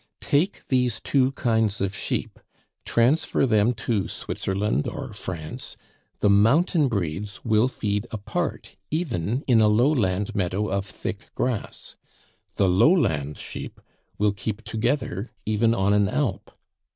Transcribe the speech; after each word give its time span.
Take 0.21 0.65
these 0.69 0.99
two 0.99 1.31
kinds 1.33 1.79
of 1.79 1.95
sheep, 1.95 2.39
transfer 2.85 3.45
them 3.45 3.75
to 3.85 4.07
Switzerland 4.07 4.87
or 4.87 5.13
France; 5.13 5.77
the 6.21 6.27
mountain 6.27 6.87
breeds 6.87 7.45
will 7.45 7.67
feed 7.67 8.07
apart 8.09 8.77
even 8.89 9.43
in 9.45 9.61
a 9.61 9.67
lowland 9.67 10.33
meadow 10.33 10.67
of 10.69 10.87
thick 10.87 11.27
grass, 11.35 11.95
the 12.55 12.67
lowland 12.67 13.37
sheep 13.37 13.79
will 14.17 14.31
keep 14.33 14.63
together 14.63 15.29
even 15.45 15.75
on 15.75 15.93
an 15.93 16.09
alp. 16.09 16.49